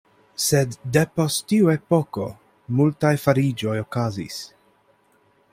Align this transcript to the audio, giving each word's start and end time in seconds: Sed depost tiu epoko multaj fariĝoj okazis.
Sed 0.45 0.71
depost 0.95 1.43
tiu 1.53 1.69
epoko 1.75 2.27
multaj 2.81 3.15
fariĝoj 3.27 3.77
okazis. 3.87 4.43